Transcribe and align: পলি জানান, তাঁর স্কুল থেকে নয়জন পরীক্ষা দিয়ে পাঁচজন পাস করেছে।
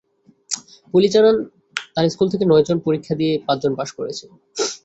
পলি 0.93 1.07
জানান, 1.13 1.35
তাঁর 1.95 2.05
স্কুল 2.13 2.27
থেকে 2.33 2.45
নয়জন 2.47 2.77
পরীক্ষা 2.85 3.13
দিয়ে 3.19 3.33
পাঁচজন 3.47 3.71
পাস 3.79 3.89
করেছে। 3.97 4.25